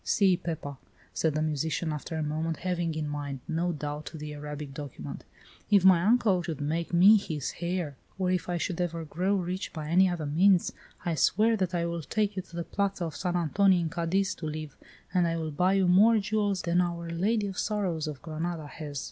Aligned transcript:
See, 0.03 0.35
Pepa," 0.35 0.77
said 1.13 1.35
the 1.35 1.43
musician, 1.43 1.93
after 1.93 2.15
a 2.15 2.23
moment, 2.23 2.57
having 2.65 2.95
in 2.95 3.07
mind, 3.07 3.39
no 3.47 3.71
doubt, 3.71 4.09
the 4.15 4.33
Arabic 4.33 4.73
document, 4.73 5.25
"if 5.69 5.85
my 5.85 6.01
uncle 6.03 6.41
should 6.41 6.59
make 6.59 6.91
me 6.91 7.17
his 7.17 7.53
heir, 7.61 7.97
or 8.17 8.31
if 8.31 8.49
I 8.49 8.57
should 8.57 8.81
ever 8.81 9.05
grow 9.05 9.35
rich 9.35 9.71
by 9.71 9.89
any 9.89 10.09
other 10.09 10.25
means, 10.25 10.73
I 11.05 11.13
swear 11.13 11.55
that 11.57 11.75
I 11.75 11.85
will 11.85 12.01
take 12.01 12.35
you 12.35 12.41
to 12.41 12.55
the 12.55 12.63
Plaza 12.63 13.05
of 13.05 13.15
San 13.15 13.35
Antonio 13.35 13.79
in 13.79 13.89
Cadiz 13.91 14.33
to 14.37 14.47
live, 14.47 14.75
and 15.13 15.27
I 15.27 15.37
will 15.37 15.51
buy 15.51 15.73
you 15.73 15.87
more 15.87 16.17
jewels 16.17 16.63
than 16.63 16.81
Our 16.81 17.11
Lady 17.11 17.45
of 17.45 17.59
Sorrows 17.59 18.07
of 18.07 18.23
Granada 18.23 18.65
has. 18.65 18.99